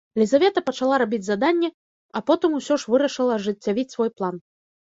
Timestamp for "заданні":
1.27-1.69